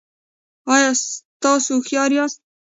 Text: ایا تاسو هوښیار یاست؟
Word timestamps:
ایا 0.73 0.91
تاسو 1.43 1.69
هوښیار 1.77 2.11
یاست؟ 2.17 2.39